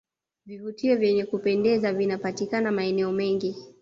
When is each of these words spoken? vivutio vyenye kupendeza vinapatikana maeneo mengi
vivutio 0.45 0.95
vyenye 0.97 1.25
kupendeza 1.25 1.93
vinapatikana 1.93 2.71
maeneo 2.71 3.11
mengi 3.11 3.55